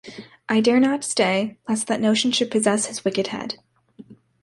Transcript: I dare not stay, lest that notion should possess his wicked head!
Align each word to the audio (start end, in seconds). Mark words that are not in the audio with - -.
I 0.49 0.61
dare 0.61 0.79
not 0.79 1.03
stay, 1.03 1.59
lest 1.69 1.85
that 1.85 2.01
notion 2.01 2.31
should 2.31 2.49
possess 2.49 2.87
his 2.87 3.05
wicked 3.05 3.27
head! 3.27 3.59